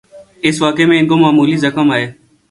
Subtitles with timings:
[0.47, 2.11] اس واقعے میں ان کو معمولی زخم آئے۔